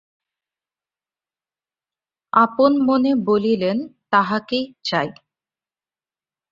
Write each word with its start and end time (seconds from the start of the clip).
আপন-মনে 2.33 3.11
বলিলেন, 3.25 3.77
তাহাকেই 4.09 4.65
চাই। 4.83 5.09